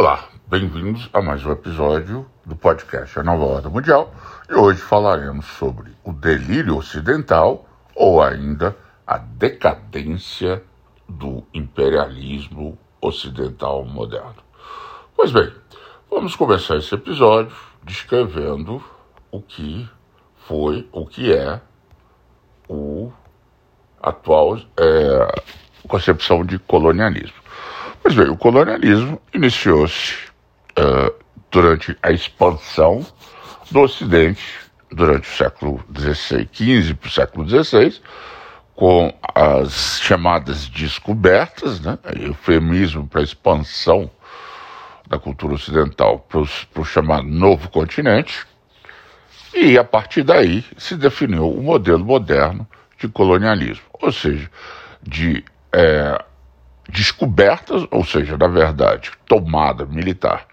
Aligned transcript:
Olá, 0.00 0.28
bem-vindos 0.46 1.10
a 1.12 1.20
mais 1.20 1.44
um 1.44 1.50
episódio 1.50 2.24
do 2.46 2.54
podcast 2.54 3.18
A 3.18 3.24
Nova 3.24 3.44
Ordem 3.44 3.72
Mundial 3.72 4.14
e 4.48 4.54
hoje 4.54 4.80
falaremos 4.80 5.44
sobre 5.44 5.90
o 6.04 6.12
delírio 6.12 6.76
ocidental 6.76 7.68
ou 7.96 8.22
ainda 8.22 8.76
a 9.04 9.18
decadência 9.18 10.62
do 11.08 11.42
imperialismo 11.52 12.78
ocidental 13.00 13.84
moderno. 13.84 14.36
Pois 15.16 15.32
bem, 15.32 15.52
vamos 16.08 16.36
começar 16.36 16.76
esse 16.76 16.94
episódio 16.94 17.56
descrevendo 17.82 18.80
o 19.32 19.42
que 19.42 19.90
foi, 20.46 20.88
o 20.92 21.06
que 21.06 21.34
é 21.34 21.60
o 22.68 23.10
atual 24.00 24.58
é, 24.76 25.42
concepção 25.88 26.44
de 26.44 26.56
colonialismo. 26.56 27.47
Pois 28.08 28.16
bem, 28.16 28.30
o 28.30 28.38
colonialismo 28.38 29.20
iniciou-se 29.34 30.14
uh, 30.78 31.14
durante 31.50 31.94
a 32.02 32.10
expansão 32.10 33.06
do 33.70 33.80
Ocidente 33.80 34.42
durante 34.90 35.28
o 35.28 35.36
século 35.36 35.84
XVI, 35.94 36.48
XV 36.50 36.94
para 36.94 37.06
o 37.06 37.10
século 37.10 37.46
XVI, 37.46 38.00
com 38.74 39.12
as 39.34 40.00
chamadas 40.00 40.68
descobertas, 40.68 41.80
né, 41.80 41.98
eufemismo 42.18 43.06
para 43.06 43.20
a 43.20 43.24
expansão 43.24 44.10
da 45.06 45.18
cultura 45.18 45.52
ocidental 45.52 46.18
para 46.20 46.40
o 46.80 46.84
chamado 46.86 47.28
novo 47.28 47.68
continente, 47.68 48.46
e 49.52 49.76
a 49.76 49.84
partir 49.84 50.22
daí 50.22 50.64
se 50.78 50.96
definiu 50.96 51.50
o 51.50 51.62
modelo 51.62 52.06
moderno 52.06 52.66
de 52.98 53.06
colonialismo, 53.06 53.84
ou 54.00 54.10
seja, 54.10 54.50
de 55.02 55.44
é, 55.70 56.24
descobertas, 56.88 57.86
ou 57.90 58.04
seja, 58.04 58.36
na 58.36 58.48
verdade, 58.48 59.12
tomada 59.26 59.84
militar 59.84 60.46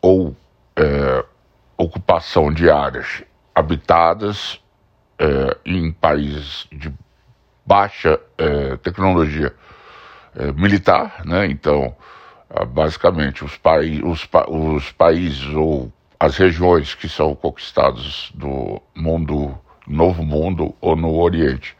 ou 0.00 0.34
é, 0.76 1.24
ocupação 1.76 2.52
de 2.52 2.70
áreas 2.70 3.22
habitadas 3.54 4.60
é, 5.18 5.56
em 5.64 5.92
países 5.92 6.66
de 6.72 6.92
baixa 7.64 8.18
é, 8.38 8.76
tecnologia 8.78 9.54
é, 10.34 10.50
militar, 10.52 11.22
né? 11.24 11.46
Então, 11.46 11.94
ah, 12.50 12.64
basicamente, 12.64 13.44
os, 13.44 13.56
paí 13.56 14.02
os, 14.02 14.26
pa 14.26 14.44
os 14.48 14.90
países 14.92 15.46
ou 15.54 15.92
as 16.18 16.36
regiões 16.36 16.94
que 16.94 17.08
são 17.08 17.34
conquistadas 17.34 18.30
do 18.34 18.80
mundo, 18.94 19.58
novo 19.86 20.22
mundo 20.22 20.74
ou 20.80 20.94
no 20.94 21.18
Oriente, 21.18 21.76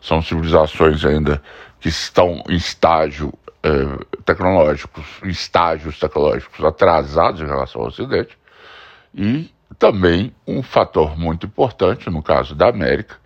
são 0.00 0.20
civilizações 0.22 1.04
ainda 1.04 1.42
que 1.80 1.88
estão 1.88 2.42
em 2.48 2.56
estágio 2.56 3.32
eh, 3.62 4.04
tecnológicos, 4.24 5.04
estágios 5.24 5.98
tecnológicos 5.98 6.64
atrasados 6.64 7.40
em 7.40 7.46
relação 7.46 7.80
ao 7.80 7.88
Ocidente, 7.88 8.38
e 9.14 9.50
também 9.78 10.34
um 10.46 10.62
fator 10.62 11.18
muito 11.18 11.46
importante, 11.46 12.08
no 12.08 12.22
caso 12.22 12.54
da 12.54 12.68
América, 12.68 13.16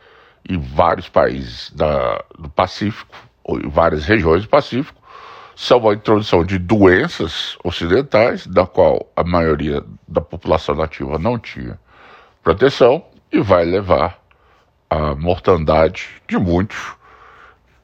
e 0.49 0.57
vários 0.57 1.09
países 1.09 1.71
da, 1.71 2.25
do 2.39 2.49
Pacífico, 2.49 3.15
ou 3.45 3.61
várias 3.69 4.05
regiões 4.05 4.43
do 4.43 4.49
Pacífico, 4.49 5.01
são 5.55 5.87
a 5.89 5.95
introdução 5.95 6.45
de 6.45 6.59
doenças 6.59 7.59
ocidentais, 7.63 8.47
da 8.47 8.67
qual 8.67 9.11
a 9.15 9.23
maioria 9.23 9.85
da 10.09 10.21
população 10.21 10.75
nativa 10.75 11.19
não 11.19 11.39
tinha 11.39 11.79
proteção, 12.43 13.05
e 13.31 13.41
vai 13.41 13.65
levar 13.65 14.19
à 14.89 15.15
mortandade 15.15 16.09
de 16.27 16.39
muitos 16.39 16.95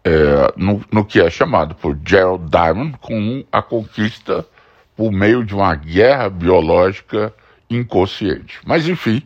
é, 0.06 0.52
no, 0.56 0.80
no, 0.92 1.04
que 1.04 1.20
é 1.20 1.28
chamado 1.28 1.74
por 1.74 1.98
Gerald 2.06 2.48
Diamond 2.48 2.96
como 3.00 3.44
a 3.50 3.60
conquista 3.60 4.46
por 4.96 5.10
meio 5.10 5.44
de 5.44 5.52
uma 5.52 5.74
guerra 5.74 6.30
biológica 6.30 7.34
inconsciente. 7.68 8.60
Mas, 8.64 8.88
enfim, 8.88 9.20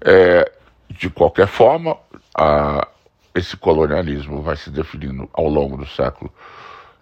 é, 0.00 0.50
de 0.90 1.08
qualquer 1.08 1.46
forma, 1.46 1.96
a, 2.36 2.88
esse 3.32 3.56
colonialismo 3.56 4.42
vai 4.42 4.56
se 4.56 4.70
definindo 4.70 5.30
ao 5.32 5.46
longo 5.46 5.76
do 5.76 5.86
século 5.86 6.32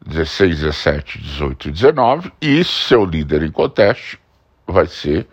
XVI, 0.07 0.53
XVII, 0.53 1.03
XVIII 1.25 1.57
e 1.65 1.75
XIX, 1.75 2.33
e 2.39 2.65
seu 2.65 3.03
líder 3.03 3.43
em 3.43 3.51
conteste 3.51 4.19
vai 4.67 4.87
ser 4.87 5.27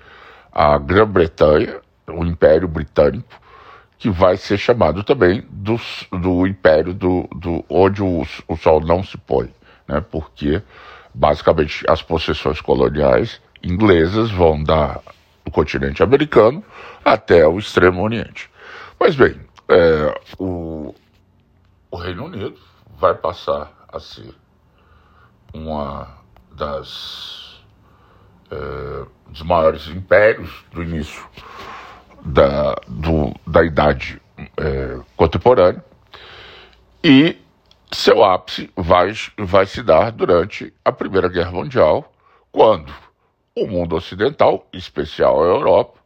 a 0.53 0.78
Grã-Bretanha, 0.78 1.81
o 2.07 2.24
Império 2.24 2.68
Britânico, 2.68 3.41
que 4.00 4.10
vai 4.10 4.38
ser 4.38 4.58
chamado 4.58 5.04
também 5.04 5.46
do, 5.50 5.80
do 6.10 6.48
império 6.48 6.94
do, 6.94 7.28
do 7.36 7.64
onde 7.70 8.02
o, 8.02 8.26
o 8.48 8.56
sol 8.56 8.80
não 8.80 9.04
se 9.04 9.18
põe, 9.18 9.54
né? 9.86 10.00
porque 10.00 10.64
basicamente 11.14 11.84
as 11.88 12.02
possessões 12.02 12.62
coloniais 12.62 13.42
inglesas 13.62 14.32
vão 14.32 14.64
da, 14.64 15.02
do 15.44 15.52
continente 15.52 16.02
americano 16.02 16.64
até 17.04 17.46
o 17.46 17.60
extremo 17.60 18.02
oriente. 18.02 18.50
Pois 18.98 19.16
bem, 19.16 19.38
é, 19.68 20.22
o, 20.40 20.96
o 21.92 21.98
Reino 21.98 22.26
Unido 22.26 22.58
vai 22.98 23.14
passar 23.14 23.70
a 23.92 24.00
ser 24.00 24.34
uma 25.54 26.08
das 26.54 27.62
é, 28.50 29.06
dos 29.28 29.42
maiores 29.42 29.88
impérios 29.88 30.64
do 30.72 30.81
início 30.81 31.28
da, 32.29 32.75
do, 32.88 33.34
da 33.45 33.63
idade 33.63 34.22
é, 34.57 35.00
contemporânea 35.16 35.84
e 37.03 37.38
seu 37.91 38.23
ápice 38.23 38.69
vai, 38.75 39.12
vai 39.38 39.66
se 39.66 39.81
dar 39.81 40.12
durante 40.12 40.72
a 40.85 40.91
Primeira 40.91 41.28
Guerra 41.28 41.51
Mundial, 41.51 42.13
quando 42.51 42.94
o 43.56 43.66
mundo 43.66 43.95
ocidental, 43.95 44.68
em 44.72 44.78
especial 44.78 45.41
a 45.41 45.47
Europa, 45.47 46.00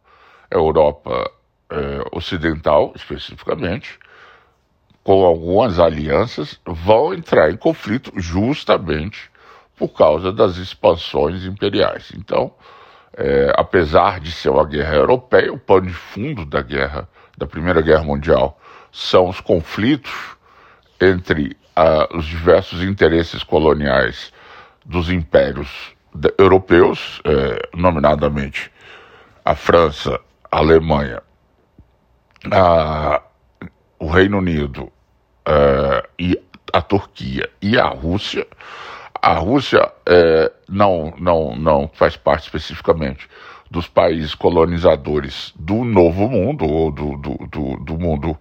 a 0.49 0.55
Europa 0.55 1.31
é, 1.69 2.03
ocidental 2.11 2.93
especificamente, 2.95 3.99
com 5.03 5.25
algumas 5.25 5.77
alianças, 5.77 6.59
vão 6.65 7.13
entrar 7.13 7.51
em 7.51 7.57
conflito 7.57 8.13
justamente 8.15 9.29
por 9.75 9.89
causa 9.89 10.31
das 10.31 10.55
expansões 10.55 11.43
imperiais. 11.43 12.13
Então, 12.15 12.53
é, 13.15 13.53
apesar 13.55 14.19
de 14.19 14.31
ser 14.31 14.49
uma 14.49 14.65
guerra 14.65 14.95
europeia, 14.95 15.53
o 15.53 15.57
pano 15.57 15.87
de 15.87 15.93
fundo 15.93 16.45
da 16.45 16.61
guerra, 16.61 17.07
da 17.37 17.45
Primeira 17.45 17.81
Guerra 17.81 18.03
Mundial, 18.03 18.59
são 18.91 19.27
os 19.29 19.39
conflitos 19.39 20.13
entre 21.01 21.57
uh, 21.77 22.17
os 22.17 22.25
diversos 22.25 22.83
interesses 22.83 23.43
coloniais 23.43 24.31
dos 24.85 25.09
impérios 25.09 25.93
europeus, 26.37 27.21
é, 27.25 27.69
nominadamente 27.75 28.71
a 29.43 29.55
França, 29.55 30.19
a 30.51 30.57
Alemanha, 30.57 31.21
a, 32.51 33.21
o 33.99 34.07
Reino 34.07 34.37
Unido 34.37 34.91
é, 35.45 36.07
e 36.19 36.39
a 36.71 36.81
Turquia 36.81 37.49
e 37.61 37.77
a 37.77 37.87
Rússia, 37.87 38.45
a 39.23 39.35
Rússia 39.35 39.89
é, 40.05 40.51
não, 40.67 41.13
não, 41.17 41.55
não 41.55 41.89
faz 41.93 42.17
parte 42.17 42.43
especificamente 42.43 43.29
dos 43.71 43.87
países 43.87 44.35
colonizadores 44.35 45.53
do 45.55 45.85
Novo 45.85 46.27
Mundo, 46.27 46.65
ou 46.65 46.91
do, 46.91 47.15
do, 47.15 47.47
do, 47.47 47.77
do 47.77 47.97
mundo 47.97 48.37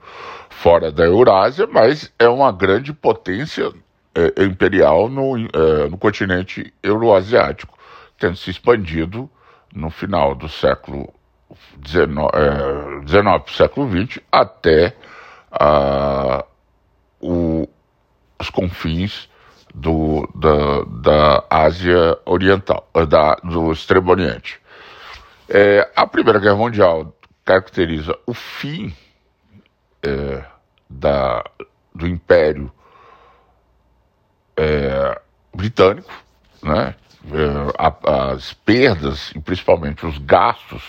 fora 0.50 0.91
da 0.91 1.04
Eurásia, 1.04 1.69
mas 1.69 2.12
é 2.19 2.28
uma 2.28 2.50
grande 2.50 2.92
potência 2.92 3.72
é, 4.12 4.42
imperial 4.42 5.09
no, 5.09 5.37
é, 5.37 5.88
no 5.88 5.97
continente 5.97 6.75
euroasiático, 6.82 7.78
tendo 8.19 8.37
se 8.37 8.50
expandido 8.50 9.31
no 9.72 9.88
final 9.88 10.34
do 10.34 10.48
século 10.48 11.15
XIX, 11.87 12.09
é, 13.06 13.53
século 13.53 13.88
XX, 13.88 14.19
até 14.32 14.97
ah, 15.53 16.44
o, 17.21 17.69
os 18.37 18.50
confins 18.50 19.31
do, 19.75 20.28
da, 20.34 20.84
da 20.84 21.44
Ásia 21.50 22.19
Oriental, 22.25 22.88
eh, 22.94 23.06
da, 23.06 23.34
do 23.37 23.72
Extremo 23.72 24.10
Oriente. 24.10 24.60
É, 25.48 25.91
a 25.95 26.07
Primeira 26.07 26.39
Guerra 26.39 26.57
Mundial 26.57 27.15
caracteriza 27.45 28.16
o 28.27 28.33
fim 28.33 28.95
é, 30.03 30.45
da, 30.89 31.45
do 31.95 32.07
Império 32.07 32.72
é, 34.57 35.21
Britânico, 35.54 36.13
né? 36.63 36.95
É, 37.30 38.34
as 38.34 38.53
perdas 38.53 39.30
e 39.34 39.41
principalmente 39.41 40.04
os 40.04 40.19
gastos 40.19 40.83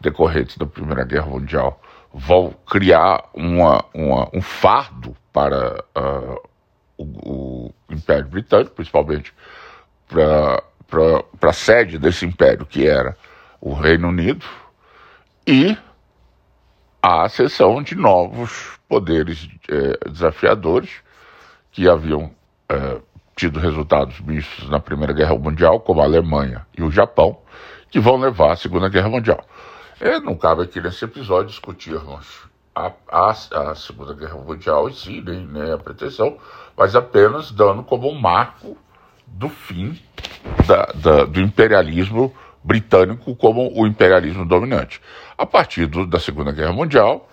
decorrentes 0.00 0.56
da 0.56 0.66
Primeira 0.66 1.04
Guerra 1.04 1.26
Mundial 1.26 1.80
vão 2.12 2.54
criar 2.68 3.24
uma, 3.32 3.84
uma, 3.94 4.28
um 4.32 4.40
fardo 4.40 5.16
para 5.32 5.84
uh, 5.96 6.48
o, 6.98 7.68
o 7.68 7.74
Império 7.88 8.26
Britânico, 8.26 8.74
principalmente 8.74 9.32
para 10.08 10.62
a 11.42 11.52
sede 11.52 11.98
desse 11.98 12.26
império, 12.26 12.66
que 12.66 12.86
era 12.86 13.16
o 13.60 13.72
Reino 13.72 14.08
Unido, 14.08 14.44
e 15.46 15.76
a 17.02 17.24
acessão 17.24 17.82
de 17.82 17.94
novos 17.94 18.78
poderes 18.88 19.48
é, 19.68 20.10
desafiadores 20.10 20.90
que 21.70 21.88
haviam 21.88 22.30
é, 22.68 23.00
tido 23.36 23.60
resultados 23.60 24.20
mistos 24.20 24.68
na 24.68 24.80
Primeira 24.80 25.12
Guerra 25.12 25.36
Mundial, 25.36 25.80
como 25.80 26.00
a 26.00 26.04
Alemanha 26.04 26.66
e 26.76 26.82
o 26.82 26.90
Japão, 26.90 27.38
que 27.90 28.00
vão 28.00 28.16
levar 28.16 28.52
à 28.52 28.56
Segunda 28.56 28.88
Guerra 28.88 29.08
Mundial. 29.08 29.44
E 30.00 30.20
não 30.20 30.36
cabe 30.36 30.62
aqui 30.62 30.80
nesse 30.80 31.04
episódio 31.04 31.48
discutirmos 31.48 32.47
a, 32.78 32.92
a, 33.08 33.30
a 33.70 33.74
Segunda 33.74 34.14
Guerra 34.14 34.36
Mundial 34.36 34.88
em 34.88 34.92
si, 34.92 35.20
nem, 35.20 35.46
nem 35.46 35.72
a 35.72 35.78
pretensão, 35.78 36.38
mas 36.76 36.94
apenas 36.94 37.50
dando 37.50 37.82
como 37.82 38.08
um 38.08 38.18
marco 38.18 38.76
do 39.26 39.48
fim 39.48 39.98
da, 40.66 40.84
da, 40.94 41.24
do 41.24 41.40
imperialismo 41.40 42.32
britânico 42.62 43.34
como 43.34 43.72
o 43.74 43.86
imperialismo 43.86 44.44
dominante. 44.44 45.00
A 45.36 45.44
partir 45.44 45.86
do, 45.86 46.06
da 46.06 46.20
Segunda 46.20 46.52
Guerra 46.52 46.72
Mundial, 46.72 47.28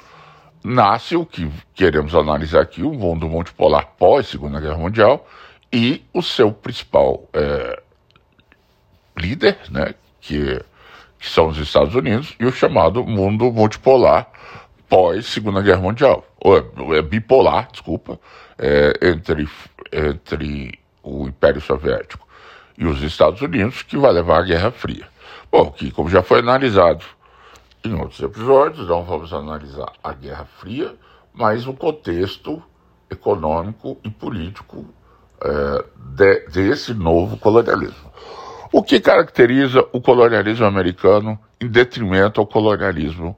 nasce 0.64 1.16
o 1.16 1.26
que 1.26 1.50
queremos 1.74 2.16
analisar 2.16 2.62
aqui, 2.62 2.82
o 2.82 2.94
mundo 2.94 3.30
multipolar 3.30 3.86
pós-Segunda 3.98 4.60
Guerra 4.60 4.78
Mundial, 4.78 5.28
e 5.72 6.04
o 6.14 6.22
seu 6.22 6.52
principal 6.52 7.24
é, 7.34 7.82
líder, 9.18 9.58
né, 9.70 9.94
que, 10.22 10.60
que 11.20 11.30
são 11.30 11.48
os 11.48 11.58
Estados 11.58 11.94
Unidos, 11.94 12.36
e 12.40 12.46
o 12.46 12.52
chamado 12.52 13.04
mundo 13.04 13.52
multipolar 13.52 14.28
pós-Segunda 14.90 15.62
Guerra 15.62 15.82
Mundial, 15.82 16.26
ou 16.40 16.58
é, 16.58 16.98
é 16.98 17.02
bipolar, 17.02 17.70
desculpa, 17.72 18.20
é, 18.58 18.94
entre, 19.02 19.48
entre 19.92 20.80
o 21.04 21.28
Império 21.28 21.62
Soviético 21.62 22.28
e 22.78 22.86
os 22.86 23.02
Estados 23.02 23.42
Unidos, 23.42 23.84
que 23.84 23.98
vai 23.98 24.12
levar 24.12 24.40
à 24.40 24.44
Guerra 24.44 24.72
Fria. 24.72 25.08
Bom, 25.52 25.72
que 25.72 25.92
como 25.92 26.10
já 26.10 26.22
foi 26.22 26.40
analisado 26.40 27.06
em 27.84 27.94
outros 27.94 28.20
episódios, 28.20 28.88
não 28.88 29.04
vamos 29.04 29.32
analisar 29.32 29.92
a 30.04 30.14
Guerra 30.14 30.46
Fria, 30.60 30.96
mas 31.34 31.68
o 31.68 31.74
contexto 31.74 32.62
econômico 33.10 33.98
e 34.04 34.10
político 34.10 34.86
é, 35.42 35.86
de, 35.98 36.40
desse 36.50 36.94
novo 36.94 37.38
colonialismo. 37.38 38.12
O 38.72 38.84
que 38.84 39.00
caracteriza 39.00 39.86
o 39.94 40.02
colonialismo 40.02 40.66
americano 40.66 41.40
em 41.62 41.68
detrimento 41.68 42.42
ao 42.42 42.48
colonialismo 42.48 43.38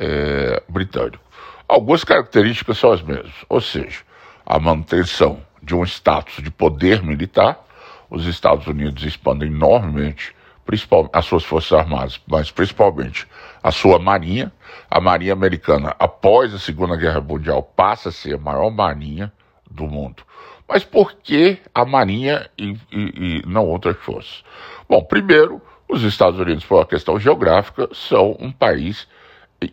é, 0.00 0.62
britânico? 0.68 1.22
Algumas 1.68 2.02
características 2.02 2.78
são 2.78 2.90
as 2.90 3.02
mesmas, 3.02 3.32
ou 3.48 3.60
seja, 3.60 4.00
a 4.44 4.58
manutenção 4.58 5.40
de 5.62 5.74
um 5.74 5.84
status 5.84 6.42
de 6.42 6.50
poder 6.50 7.02
militar. 7.02 7.64
Os 8.10 8.26
Estados 8.26 8.66
Unidos 8.66 9.04
expandem 9.04 9.48
enormemente 9.48 10.34
as 11.12 11.24
suas 11.24 11.44
forças 11.44 11.72
armadas, 11.72 12.20
mas 12.26 12.50
principalmente 12.50 13.26
a 13.62 13.70
sua 13.70 13.98
marinha. 13.98 14.52
A 14.90 15.00
marinha 15.00 15.32
americana, 15.32 15.94
após 15.98 16.54
a 16.54 16.58
Segunda 16.58 16.96
Guerra 16.96 17.20
Mundial, 17.20 17.62
passa 17.62 18.08
a 18.08 18.12
ser 18.12 18.34
a 18.34 18.38
maior 18.38 18.70
marinha 18.70 19.32
do 19.70 19.86
mundo. 19.86 20.22
Mas 20.68 20.84
por 20.84 21.14
que 21.14 21.58
a 21.74 21.84
marinha 21.84 22.48
e, 22.56 22.76
e, 22.92 23.42
e 23.42 23.42
não 23.46 23.66
outras 23.66 23.96
forças? 23.96 24.44
Bom, 24.88 25.02
primeiro, 25.02 25.60
os 25.88 26.02
Estados 26.04 26.38
Unidos, 26.38 26.64
por 26.64 26.76
uma 26.78 26.86
questão 26.86 27.18
geográfica, 27.18 27.88
são 27.92 28.36
um 28.38 28.52
país 28.52 29.08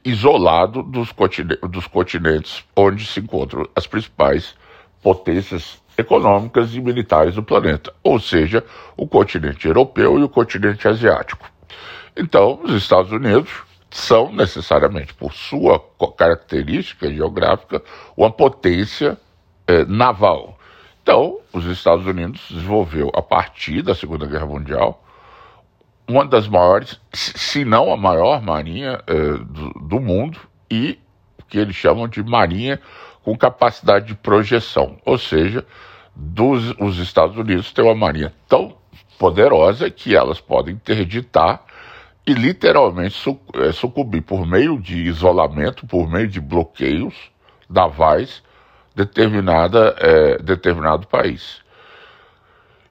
isolado 0.04 0.84
dos, 0.84 1.12
continentes, 1.12 1.69
dos 1.69 1.88
continentes 1.88 2.63
onde 2.75 3.06
se 3.06 3.19
encontram 3.19 3.68
as 3.75 3.88
principais 3.88 4.56
potências 5.01 5.81
econômicas 5.98 6.75
e 6.75 6.81
militares 6.81 7.36
do 7.36 7.44
planeta, 7.44 7.94
ou 8.04 8.19
seja, 8.19 8.63
o 8.95 9.07
continente 9.07 9.66
europeu 9.68 10.19
e 10.19 10.24
o 10.24 10.30
continente 10.30 10.88
asiático. 10.88 11.50
Então, 12.16 12.60
os 12.63 12.74
Estados 12.74 13.12
Unidos 13.12 13.51
são 13.89 14.31
necessariamente, 14.31 15.13
por 15.13 15.34
sua 15.34 15.80
característica 16.16 17.12
geográfica, 17.12 17.81
uma 18.16 18.31
potência 18.31 19.18
eh, 19.66 19.86
naval. 19.86 20.57
Então, 21.01 21.39
os 21.54 21.66
Estados 21.66 22.06
Unidos 22.06 22.42
desenvolveu, 22.50 23.10
a 23.16 23.22
partir 23.22 23.81
da 23.81 23.95
Segunda 23.95 24.25
Guerra 24.25 24.45
Mundial, 24.45 25.04
uma 26.07 26.25
das 26.25 26.48
maiores, 26.48 27.00
se 27.13 27.65
não 27.65 27.92
a 27.92 27.98
maior 27.98 28.42
marinha 28.42 29.01
eh, 29.06 29.38
do, 29.45 29.69
do 29.80 30.00
mundo 30.00 30.39
e 30.71 30.98
que 31.50 31.57
eles 31.57 31.75
chamam 31.75 32.07
de 32.07 32.24
marinha 32.24 32.80
com 33.24 33.38
capacidade 33.38 34.07
de 34.07 34.15
projeção, 34.15 34.98
ou 35.06 35.18
seja, 35.18 35.65
dos, 36.15 36.74
os 36.80 36.98
Estados 36.98 37.38
Unidos 37.38 37.71
têm 37.71 37.83
uma 37.83 37.95
marinha 37.95 38.33
tão 38.48 38.77
poderosa 39.19 39.89
que 39.89 40.15
elas 40.15 40.39
podem 40.39 40.75
interditar 40.75 41.63
e 42.25 42.33
literalmente 42.33 43.18
é, 43.56 43.71
sucumbir 43.71 44.21
por 44.21 44.45
meio 44.45 44.80
de 44.80 44.98
isolamento, 44.98 45.86
por 45.86 46.10
meio 46.10 46.27
de 46.27 46.39
bloqueios 46.39 47.15
navais, 47.69 48.44
determinada, 48.95 49.95
é, 50.00 50.38
determinado 50.39 51.07
país. 51.07 51.62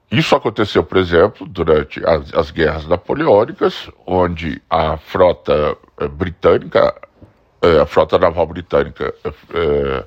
Isso 0.09 0.35
aconteceu, 0.35 0.83
por 0.83 0.97
exemplo, 0.97 1.45
durante 1.45 2.01
as, 2.05 2.33
as 2.33 2.51
guerras 2.51 2.87
napoleônicas, 2.87 3.89
onde 4.05 4.61
a 4.69 4.97
frota 4.97 5.77
é, 5.99 6.07
britânica, 6.07 6.95
é, 7.61 7.79
a 7.79 7.85
frota 7.85 8.17
naval 8.17 8.47
britânica 8.47 9.13
é, 9.53 10.05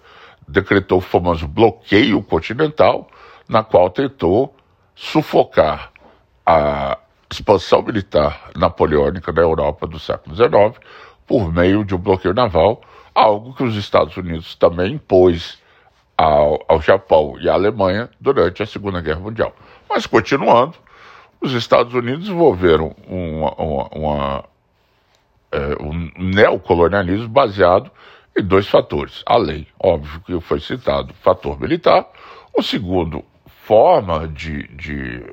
decretou 0.48 0.98
o 0.98 1.02
famoso 1.02 1.46
bloqueio 1.46 2.22
continental, 2.22 3.10
na 3.46 3.62
qual 3.62 3.90
tentou 3.90 4.54
sufocar 4.94 5.92
a 6.46 6.98
expansão 7.30 7.82
militar 7.82 8.50
napoleônica 8.56 9.30
da 9.32 9.42
Europa 9.42 9.86
do 9.86 9.98
século 9.98 10.34
XIX 10.34 10.80
por 11.26 11.52
meio 11.52 11.84
de 11.84 11.94
um 11.94 11.98
bloqueio 11.98 12.34
naval, 12.34 12.80
algo 13.14 13.54
que 13.54 13.62
os 13.62 13.76
Estados 13.76 14.16
Unidos 14.16 14.54
também 14.54 14.94
impôs 14.94 15.58
ao, 16.16 16.64
ao 16.68 16.80
Japão 16.80 17.36
e 17.38 17.48
à 17.48 17.52
Alemanha 17.52 18.10
durante 18.18 18.62
a 18.62 18.66
Segunda 18.66 19.00
Guerra 19.00 19.20
Mundial. 19.20 19.54
Mas 19.90 20.06
continuando, 20.06 20.76
os 21.40 21.52
Estados 21.52 21.92
Unidos 21.92 22.26
desenvolveram 22.26 22.94
uma, 23.08 23.52
uma, 23.54 23.88
uma, 23.88 24.44
é, 25.50 25.82
um 25.82 26.12
neocolonialismo 26.16 27.28
baseado 27.28 27.90
em 28.38 28.42
dois 28.44 28.68
fatores. 28.68 29.24
Além, 29.26 29.66
óbvio 29.76 30.20
que 30.20 30.40
foi 30.40 30.60
citado, 30.60 31.12
fator 31.14 31.58
militar. 31.60 32.06
O 32.56 32.62
segundo, 32.62 33.24
forma 33.64 34.28
de, 34.28 34.68
de, 34.68 35.24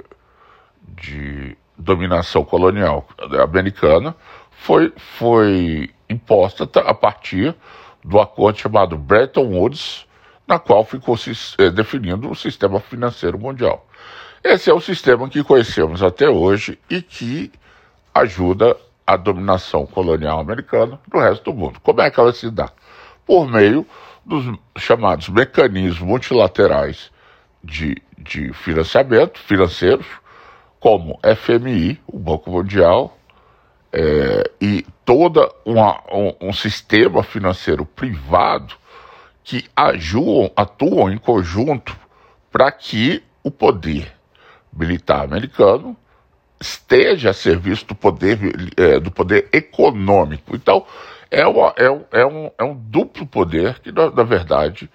de 0.82 1.58
dominação 1.78 2.44
colonial 2.44 3.08
americana 3.44 4.16
foi, 4.50 4.92
foi 4.98 5.92
imposta 6.10 6.68
a 6.82 6.94
partir 6.96 7.56
do 8.04 8.20
acordo 8.20 8.58
chamado 8.58 8.98
Bretton 8.98 9.46
Woods, 9.46 10.08
na 10.48 10.58
qual 10.58 10.84
ficou 10.84 11.16
se, 11.16 11.32
eh, 11.60 11.70
definindo 11.70 12.32
o 12.32 12.36
sistema 12.36 12.80
financeiro 12.80 13.38
mundial. 13.38 13.86
Esse 14.50 14.70
é 14.70 14.74
o 14.74 14.80
sistema 14.80 15.30
que 15.30 15.44
conhecemos 15.44 16.02
até 16.02 16.30
hoje 16.30 16.80
e 16.90 17.02
que 17.02 17.52
ajuda 18.14 18.78
a 19.06 19.18
dominação 19.18 19.86
colonial 19.86 20.40
americana 20.40 21.00
no 21.14 21.20
resto 21.20 21.52
do 21.52 21.58
mundo. 21.58 21.80
Como 21.82 22.02
é 22.02 22.10
que 22.10 22.20
ela 22.20 22.32
se 22.32 22.50
dá? 22.50 22.72
por 23.28 23.46
meio 23.46 23.86
dos 24.26 24.58
chamados 24.78 25.28
mecanismos 25.28 26.00
multilaterais 26.00 27.12
de, 27.62 28.02
de 28.18 28.54
financiamento 28.54 29.38
financeiros, 29.40 30.08
como 30.80 31.20
FMI, 31.22 32.00
o 32.08 32.18
Banco 32.18 32.50
Mundial, 32.50 33.18
é, 33.92 34.50
e 34.62 34.86
todo 35.04 35.54
um, 35.66 35.76
um, 36.42 36.54
sistema 36.54 37.24
financeiro 37.24 37.86
privado 37.86 38.76
que 39.44 39.66
ajuam, 39.76 40.52
atuam 40.56 41.12
em 41.12 41.18
conjunto 41.18 41.98
para 42.52 42.72
que 42.72 43.24
o 43.44 43.52
poder 43.52 44.14
militar 44.78 45.24
americano 45.24 45.96
esteja 46.60 47.30
a 47.30 47.34
serviço 47.34 47.86
do 47.86 47.96
poder, 47.96 48.40
é, 48.78 49.00
do 49.00 49.12
poder 49.12 49.48
econômico. 49.54 50.56
Então, 50.56 50.86
é, 51.30 51.46
uma, 51.46 51.74
é, 51.76 51.90
um, 51.90 52.04
é, 52.12 52.26
um, 52.26 52.52
é 52.58 52.64
um 52.64 52.76
duplo 52.76 53.26
poder 53.26 53.80
que, 53.80 53.92
na, 53.92 54.10
na 54.10 54.24
verdade, 54.24 54.90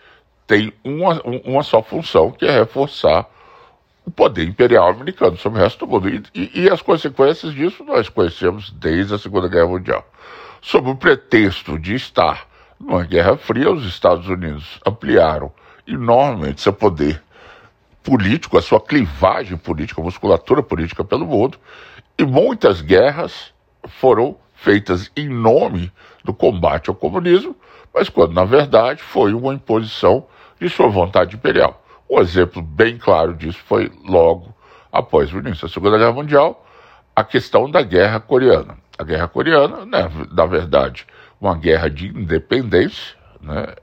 tem 0.47 0.73
uma, 0.83 1.21
uma 1.45 1.63
só 1.63 1.83
função, 1.83 2.31
que 2.33 2.45
é 2.45 2.51
reforçar 2.51 3.29
o 4.05 4.11
poder 4.11 4.49
imperial 4.49 4.89
americano 4.89 5.37
sobre 5.37 5.61
o 5.61 5.63
resto 5.63 5.87
do 5.87 5.91
mundo. 5.91 6.09
E, 6.09 6.23
e, 6.35 6.63
e, 6.63 6.71
as 6.71 6.83
consequências 6.83 7.55
disso 7.55 7.85
nós 7.85 8.09
conhecemos 8.09 8.71
desde 8.71 9.15
a 9.15 9.19
Segunda 9.19 9.49
Guerra 9.49 9.69
Mundial. 9.69 10.05
Sob 10.61 10.91
o 10.91 10.97
pretexto 10.97 11.79
de 11.79 11.95
estar 11.95 12.47
numa 12.79 13.05
Guerra 13.05 13.37
Fria, 13.37 13.71
os 13.71 13.85
Estados 13.87 14.27
Unidos 14.27 14.81
ampliaram 14.87 15.53
enormemente 15.87 16.61
seu 16.61 16.73
poder 16.73 17.23
político, 18.03 18.59
a 18.59 18.63
sua 18.63 18.81
clivagem 18.81 19.57
política, 19.57 20.01
a 20.01 20.05
musculatura 20.05 20.63
política 20.63 21.05
pelo 21.05 21.27
mundo, 21.27 21.59
e 22.19 22.25
muitas 22.25 22.81
guerras 22.81 23.53
foram 23.87 24.37
feitas 24.55 25.11
em 25.17 25.29
nome 25.29 25.93
do 26.25 26.33
combate 26.33 26.89
ao 26.89 26.95
comunismo, 26.95 27.57
mas 27.93 28.09
quando 28.09 28.33
na 28.33 28.45
verdade 28.45 29.03
foi 29.03 29.35
uma 29.35 29.55
imposição 29.55 30.27
de 30.61 30.69
sua 30.69 30.89
vontade 30.89 31.37
imperial. 31.37 31.83
Um 32.09 32.21
exemplo 32.21 32.63
bem 32.63 32.97
claro 32.99 33.35
disso 33.35 33.59
foi 33.67 33.91
logo 34.05 34.55
após 34.91 35.33
o 35.33 35.39
início 35.39 35.67
da 35.67 35.73
Segunda 35.73 35.99
Guerra 35.99 36.13
Mundial, 36.13 36.67
a 37.15 37.25
questão 37.25 37.71
da 37.71 37.83
Guerra 37.83 38.21
Coreana. 38.21 38.77
A 38.99 39.05
Guerra 39.05 39.27
Coreana, 39.27 39.85
né, 39.87 40.11
na 40.31 40.47
verdade, 40.47 41.07
uma 41.41 41.57
guerra 41.57 41.89
de 41.89 42.09
independência, 42.09 43.17
né, 43.41 43.75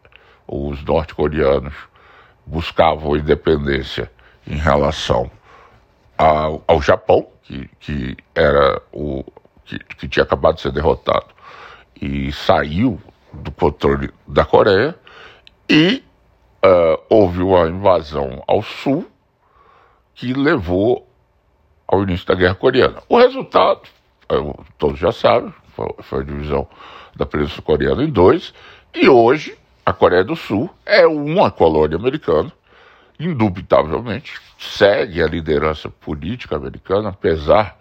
os 0.47 0.83
norte-coreanos 0.83 1.73
buscavam 2.49 3.15
independência 3.15 4.11
em 4.47 4.57
relação 4.57 5.29
ao, 6.17 6.63
ao 6.67 6.81
Japão, 6.81 7.27
que, 7.43 7.69
que 7.79 8.17
era 8.33 8.81
o 8.91 9.23
que, 9.63 9.77
que 9.79 10.07
tinha 10.07 10.23
acabado 10.23 10.55
de 10.55 10.61
ser 10.61 10.71
derrotado 10.71 11.27
e 12.01 12.31
saiu 12.31 12.99
do 13.31 13.51
controle 13.51 14.11
da 14.27 14.43
Coreia, 14.43 14.95
e 15.69 16.03
uh, 16.65 16.99
houve 17.07 17.43
uma 17.43 17.67
invasão 17.67 18.43
ao 18.47 18.63
sul 18.63 19.05
que 20.15 20.33
levou 20.33 21.07
ao 21.87 22.01
início 22.01 22.25
da 22.25 22.33
Guerra 22.33 22.55
Coreana. 22.55 23.03
O 23.07 23.17
resultado, 23.17 23.81
todos 24.79 24.99
já 24.99 25.11
sabem, 25.11 25.53
foi, 25.75 25.93
foi 26.01 26.21
a 26.21 26.23
divisão 26.23 26.67
da 27.15 27.25
Península 27.27 27.61
Coreana 27.61 28.03
em 28.03 28.09
dois, 28.09 28.53
e 28.95 29.07
hoje 29.07 29.58
a 29.89 29.93
Coreia 29.93 30.23
do 30.23 30.35
Sul 30.35 30.69
é 30.85 31.07
uma 31.07 31.49
colônia 31.49 31.97
americana, 31.97 32.51
indubitavelmente, 33.19 34.39
segue 34.57 35.21
a 35.21 35.27
liderança 35.27 35.89
política 35.89 36.55
americana, 36.55 37.09
apesar 37.09 37.75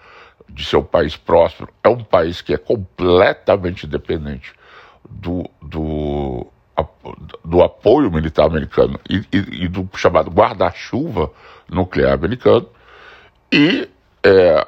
de 0.48 0.64
ser 0.64 0.78
um 0.78 0.82
país 0.82 1.16
próspero, 1.16 1.70
é 1.84 1.88
um 1.88 2.02
país 2.02 2.40
que 2.40 2.54
é 2.54 2.56
completamente 2.56 3.86
dependente 3.86 4.54
do, 5.08 5.44
do, 5.60 6.46
do 7.44 7.62
apoio 7.62 8.10
militar 8.10 8.46
americano 8.46 8.98
e, 9.08 9.18
e, 9.30 9.64
e 9.64 9.68
do 9.68 9.86
chamado 9.94 10.30
guarda-chuva 10.30 11.30
nuclear 11.68 12.14
americano, 12.14 12.66
e 13.52 13.86
é, 14.24 14.66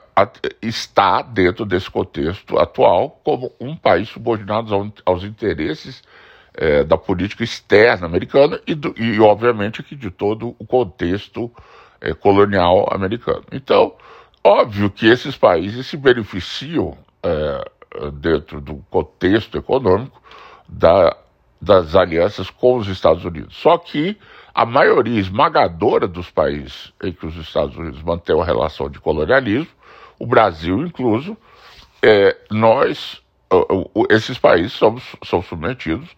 está 0.60 1.22
dentro 1.22 1.64
desse 1.64 1.90
contexto 1.90 2.58
atual 2.58 3.18
como 3.24 3.50
um 3.58 3.74
país 3.74 4.10
subordinado 4.10 4.74
aos, 4.74 4.92
aos 5.06 5.24
interesses 5.24 6.02
é, 6.60 6.84
da 6.84 6.98
política 6.98 7.42
externa 7.42 8.06
americana 8.06 8.60
e, 8.66 8.74
do, 8.74 8.94
e, 8.98 9.18
obviamente, 9.18 9.82
que 9.82 9.96
de 9.96 10.10
todo 10.10 10.54
o 10.58 10.66
contexto 10.66 11.50
é, 11.98 12.12
colonial 12.12 12.86
americano. 12.92 13.44
Então, 13.50 13.94
óbvio 14.44 14.90
que 14.90 15.06
esses 15.06 15.34
países 15.34 15.86
se 15.86 15.96
beneficiam 15.96 16.98
é, 17.22 17.64
dentro 18.12 18.60
do 18.60 18.76
contexto 18.90 19.56
econômico 19.56 20.20
da, 20.68 21.16
das 21.60 21.96
alianças 21.96 22.50
com 22.50 22.76
os 22.76 22.88
Estados 22.88 23.24
Unidos. 23.24 23.56
Só 23.56 23.78
que 23.78 24.18
a 24.54 24.66
maioria 24.66 25.18
esmagadora 25.18 26.06
dos 26.06 26.30
países 26.30 26.92
em 27.02 27.10
que 27.10 27.24
os 27.24 27.36
Estados 27.36 27.74
Unidos 27.74 28.02
mantêm 28.02 28.36
uma 28.36 28.44
relação 28.44 28.90
de 28.90 29.00
colonialismo, 29.00 29.72
o 30.18 30.26
Brasil 30.26 30.84
incluso, 30.84 31.38
é, 32.02 32.36
nós, 32.50 33.22
esses 34.10 34.38
países 34.38 34.74
somos, 34.74 35.16
são 35.24 35.40
submetidos 35.40 36.10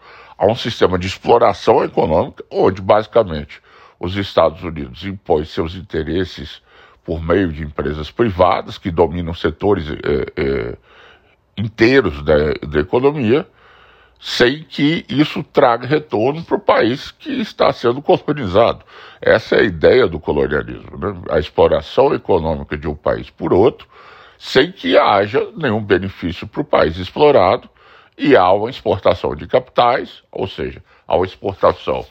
a 0.42 0.46
um 0.46 0.56
sistema 0.56 0.98
de 0.98 1.06
exploração 1.06 1.84
econômica, 1.84 2.44
onde 2.50 2.82
basicamente 2.82 3.62
os 4.00 4.16
Estados 4.16 4.60
Unidos 4.64 5.04
impõem 5.04 5.44
seus 5.44 5.76
interesses 5.76 6.60
por 7.04 7.22
meio 7.22 7.52
de 7.52 7.62
empresas 7.62 8.10
privadas 8.10 8.76
que 8.76 8.90
dominam 8.90 9.32
setores 9.34 9.88
é, 9.88 9.94
é, 10.36 10.76
inteiros 11.56 12.24
da, 12.24 12.54
da 12.68 12.80
economia 12.80 13.46
sem 14.18 14.64
que 14.64 15.04
isso 15.08 15.44
traga 15.44 15.86
retorno 15.86 16.42
para 16.42 16.56
o 16.56 16.60
país 16.60 17.12
que 17.12 17.40
está 17.40 17.72
sendo 17.72 18.02
colonizado. 18.02 18.84
Essa 19.20 19.54
é 19.54 19.60
a 19.60 19.64
ideia 19.64 20.08
do 20.08 20.18
colonialismo, 20.18 20.98
né? 20.98 21.22
a 21.30 21.38
exploração 21.38 22.12
econômica 22.12 22.76
de 22.76 22.88
um 22.88 22.96
país 22.96 23.30
por 23.30 23.52
outro, 23.52 23.86
sem 24.36 24.72
que 24.72 24.98
haja 24.98 25.48
nenhum 25.56 25.80
benefício 25.80 26.48
para 26.48 26.62
o 26.62 26.64
país 26.64 26.98
explorado, 26.98 27.68
e 28.16 28.36
há 28.36 28.50
uma 28.52 28.70
exportação 28.70 29.34
de 29.34 29.46
capitais, 29.46 30.22
ou 30.30 30.46
seja, 30.46 30.82
há 31.06 31.16
uma 31.16 31.26
exportação 31.26 32.04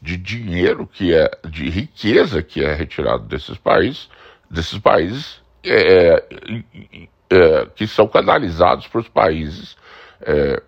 de 0.00 0.16
dinheiro 0.16 0.86
que 0.86 1.12
é 1.12 1.30
de 1.48 1.68
riqueza 1.68 2.42
que 2.42 2.64
é 2.64 2.72
retirado 2.72 3.24
desses 3.24 3.58
países, 3.58 4.08
desses 4.48 4.78
países 4.78 5.40
é, 5.64 6.14
é, 6.14 7.08
é 7.30 7.66
que 7.74 7.86
são 7.86 8.06
canalizados 8.06 8.86
para 8.86 9.00
os 9.00 9.08
países 9.08 9.76
é, 10.22 10.62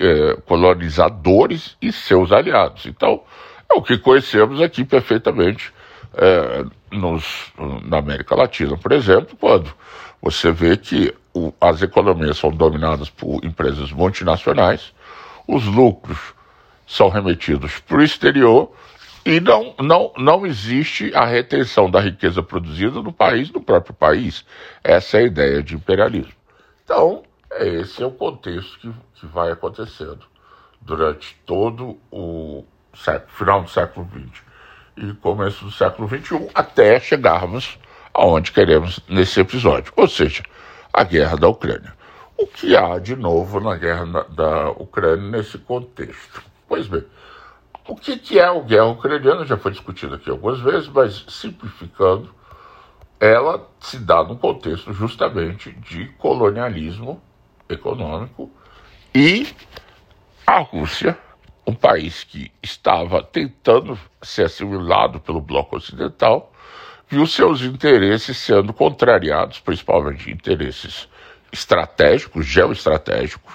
é, 0.00 0.34
colonizadores 0.44 1.76
e 1.80 1.92
seus 1.92 2.32
aliados. 2.32 2.86
Então, 2.86 3.22
é 3.70 3.74
o 3.74 3.82
que 3.82 3.98
conhecemos 3.98 4.60
aqui 4.60 4.84
perfeitamente 4.84 5.72
é, 6.14 6.64
nos, 6.90 7.52
na 7.84 7.98
América 7.98 8.34
Latina, 8.34 8.76
por 8.76 8.92
exemplo, 8.92 9.36
quando 9.38 9.72
você 10.20 10.50
vê 10.50 10.76
que 10.76 11.14
o, 11.36 11.52
as 11.60 11.82
economias 11.82 12.38
são 12.38 12.50
dominadas 12.50 13.10
por 13.10 13.44
empresas 13.44 13.92
multinacionais, 13.92 14.94
os 15.46 15.64
lucros 15.66 16.18
são 16.86 17.10
remetidos 17.10 17.78
para 17.80 17.98
o 17.98 18.02
exterior 18.02 18.72
e 19.24 19.38
não, 19.40 19.74
não, 19.78 20.12
não 20.16 20.46
existe 20.46 21.14
a 21.14 21.24
retenção 21.26 21.90
da 21.90 22.00
riqueza 22.00 22.42
produzida 22.42 23.02
no 23.02 23.12
país, 23.12 23.50
no 23.50 23.60
próprio 23.60 23.92
país. 23.92 24.44
Essa 24.82 25.18
é 25.18 25.20
a 25.20 25.26
ideia 25.26 25.62
de 25.62 25.74
imperialismo. 25.74 26.32
Então, 26.84 27.22
esse 27.58 28.02
é 28.02 28.06
o 28.06 28.12
contexto 28.12 28.78
que, 28.78 28.90
que 29.14 29.26
vai 29.26 29.50
acontecendo 29.50 30.24
durante 30.80 31.36
todo 31.44 31.98
o 32.10 32.64
século, 32.94 33.28
final 33.32 33.62
do 33.62 33.68
século 33.68 34.08
XX 34.08 34.42
e 34.96 35.12
começo 35.14 35.64
do 35.64 35.70
século 35.70 36.08
XXI, 36.08 36.48
até 36.54 36.98
chegarmos 36.98 37.78
aonde 38.14 38.50
queremos 38.50 39.00
nesse 39.08 39.40
episódio, 39.40 39.92
ou 39.94 40.08
seja, 40.08 40.42
a 40.96 41.04
guerra 41.04 41.36
da 41.36 41.46
Ucrânia. 41.46 41.92
O 42.38 42.46
que 42.46 42.74
há 42.74 42.98
de 42.98 43.14
novo 43.14 43.60
na 43.60 43.76
guerra 43.76 44.24
da 44.30 44.70
Ucrânia 44.70 45.30
nesse 45.30 45.58
contexto? 45.58 46.42
Pois 46.66 46.86
bem, 46.86 47.04
o 47.86 47.94
que, 47.94 48.38
é 48.38 48.44
a 48.44 48.58
guerra 48.60 48.86
ucraniana 48.86 49.44
já 49.44 49.58
foi 49.58 49.72
discutido 49.72 50.14
aqui 50.14 50.30
algumas 50.30 50.58
vezes, 50.60 50.88
mas 50.88 51.26
simplificando, 51.28 52.34
ela 53.20 53.68
se 53.78 53.98
dá 53.98 54.24
num 54.24 54.36
contexto 54.36 54.90
justamente 54.94 55.70
de 55.70 56.06
colonialismo 56.18 57.22
econômico 57.68 58.50
e 59.14 59.46
a 60.46 60.60
Rússia, 60.60 61.18
um 61.66 61.74
país 61.74 62.24
que 62.24 62.50
estava 62.62 63.22
tentando 63.22 63.98
ser 64.22 64.44
assimilado 64.44 65.20
pelo 65.20 65.42
bloco 65.42 65.76
ocidental, 65.76 66.52
viu 67.08 67.26
seus 67.26 67.62
interesses 67.62 68.36
sendo 68.36 68.72
contrariados, 68.72 69.60
principalmente 69.60 70.30
interesses 70.30 71.08
estratégicos, 71.52 72.46
geoestratégicos, 72.46 73.54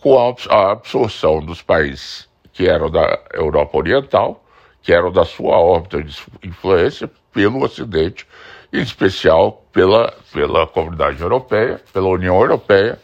com 0.00 0.18
a 0.50 0.72
absorção 0.72 1.40
dos 1.40 1.62
países 1.62 2.28
que 2.52 2.66
eram 2.66 2.90
da 2.90 3.20
Europa 3.32 3.78
Oriental, 3.78 4.44
que 4.82 4.92
eram 4.92 5.12
da 5.12 5.24
sua 5.24 5.56
órbita 5.56 6.02
de 6.02 6.16
influência 6.42 7.08
pelo 7.32 7.62
Ocidente, 7.64 8.26
em 8.72 8.80
especial 8.80 9.64
pela, 9.72 10.12
pela 10.32 10.66
comunidade 10.66 11.20
europeia, 11.22 11.80
pela 11.92 12.08
União 12.08 12.40
Europeia 12.40 12.98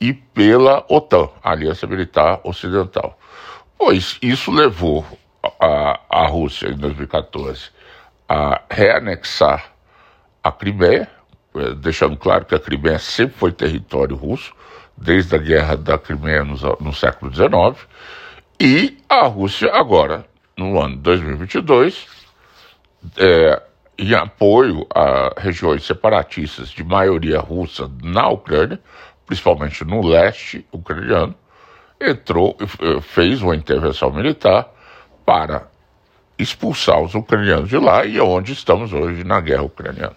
e 0.00 0.12
pela 0.12 0.84
OTAN, 0.88 1.30
Aliança 1.42 1.86
Militar 1.86 2.40
Ocidental. 2.44 3.18
Pois 3.78 4.18
isso 4.20 4.50
levou 4.50 5.04
a, 5.60 5.98
a 6.08 6.26
Rússia, 6.26 6.68
em 6.68 6.76
2014, 6.76 7.70
a 8.32 8.62
reanexar 8.70 9.62
a 10.42 10.50
Crimeia, 10.50 11.06
eh, 11.54 11.74
deixando 11.74 12.16
claro 12.16 12.46
que 12.46 12.54
a 12.54 12.58
Crimeia 12.58 12.98
sempre 12.98 13.36
foi 13.36 13.52
território 13.52 14.16
russo, 14.16 14.54
desde 14.96 15.36
a 15.36 15.38
guerra 15.38 15.76
da 15.76 15.98
Crimeia 15.98 16.42
no, 16.42 16.56
no 16.80 16.94
século 16.94 17.30
XIX, 17.30 17.86
e 18.58 18.96
a 19.06 19.26
Rússia 19.26 19.70
agora, 19.74 20.24
no 20.56 20.80
ano 20.80 20.96
de 20.96 21.02
2022, 21.02 22.06
é, 23.18 23.62
em 23.98 24.14
apoio 24.14 24.86
a 24.94 25.34
regiões 25.36 25.84
separatistas 25.84 26.70
de 26.70 26.82
maioria 26.82 27.38
russa 27.38 27.90
na 28.02 28.28
Ucrânia, 28.28 28.80
principalmente 29.26 29.84
no 29.84 30.00
leste 30.00 30.66
ucraniano, 30.72 31.34
entrou, 32.00 32.56
eh, 32.60 33.00
fez 33.02 33.42
uma 33.42 33.54
intervenção 33.54 34.10
militar 34.10 34.70
para 35.26 35.71
expulsar 36.42 37.00
os 37.00 37.14
ucranianos 37.14 37.68
de 37.68 37.78
lá 37.78 38.04
e 38.04 38.18
é 38.18 38.22
onde 38.22 38.52
estamos 38.52 38.92
hoje 38.92 39.24
na 39.24 39.40
guerra 39.40 39.62
ucraniana. 39.62 40.16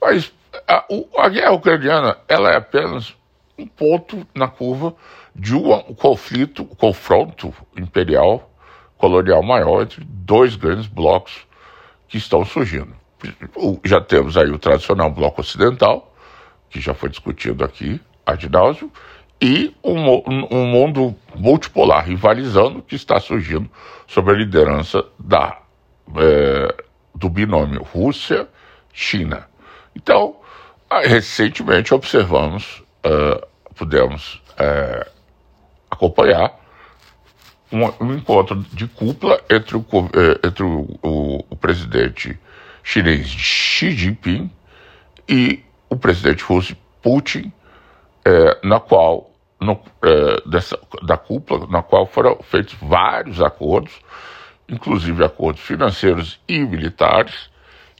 Mas 0.00 0.32
a, 0.66 0.84
a 1.18 1.28
guerra 1.28 1.52
ucraniana 1.52 2.16
ela 2.28 2.50
é 2.50 2.56
apenas 2.56 3.14
um 3.58 3.66
ponto 3.66 4.26
na 4.34 4.48
curva 4.48 4.94
de 5.34 5.54
um 5.54 5.94
conflito, 5.94 6.62
um 6.62 6.74
confronto 6.74 7.52
imperial, 7.76 8.50
colonial 8.96 9.42
maior 9.42 9.82
entre 9.82 10.02
dois 10.04 10.56
grandes 10.56 10.86
blocos 10.86 11.46
que 12.08 12.16
estão 12.16 12.44
surgindo. 12.44 12.94
Já 13.84 14.00
temos 14.00 14.36
aí 14.36 14.50
o 14.50 14.58
tradicional 14.58 15.10
bloco 15.10 15.40
ocidental, 15.40 16.14
que 16.70 16.80
já 16.80 16.94
foi 16.94 17.08
discutido 17.08 17.64
aqui, 17.64 18.00
Adinásio, 18.24 18.90
e 19.40 19.74
um, 19.84 20.22
um, 20.50 20.66
mundo 20.66 21.14
multipolar, 21.34 22.06
rivalizando, 22.06 22.82
que 22.82 22.94
está 22.94 23.20
surgindo 23.20 23.70
sob 24.06 24.30
a 24.30 24.34
liderança 24.34 25.04
da, 25.18 25.60
é, 26.16 26.84
do 27.14 27.28
binômio 27.28 27.82
Rússia-China. 27.82 29.46
Então, 29.94 30.36
recentemente 30.90 31.92
observamos, 31.92 32.82
uh, 33.04 33.46
pudemos 33.74 34.42
uh, 34.52 35.10
acompanhar 35.90 36.54
um, 37.72 37.84
um, 38.04 38.14
encontro 38.14 38.56
de 38.72 38.86
cúpula 38.86 39.40
entre 39.50 39.76
o, 39.76 39.80
uh, 39.80 40.10
entre 40.46 40.62
o, 40.62 40.98
o, 41.02 41.44
o 41.50 41.56
presidente 41.56 42.38
chinês 42.82 43.26
Xi 43.26 43.90
Jinping 43.90 44.50
e 45.28 45.62
o 45.90 45.96
presidente 45.96 46.44
russo 46.44 46.76
Putin, 47.02 47.52
é, 48.26 48.58
na 48.66 48.80
qual 48.80 49.30
no, 49.60 49.80
é, 50.02 50.42
dessa, 50.50 50.76
da 51.04 51.16
cúpula, 51.16 51.68
na 51.68 51.80
qual 51.80 52.06
foram 52.06 52.36
feitos 52.42 52.74
vários 52.82 53.40
acordos, 53.40 54.00
inclusive 54.68 55.24
acordos 55.24 55.62
financeiros 55.62 56.40
e 56.48 56.58
militares, 56.58 57.48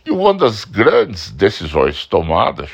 e 0.04 0.10
uma 0.10 0.34
das 0.34 0.64
grandes 0.64 1.30
decisões 1.30 2.06
tomadas, 2.06 2.70